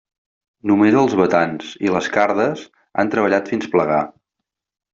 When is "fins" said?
3.55-3.69